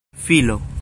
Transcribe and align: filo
filo 0.15 0.61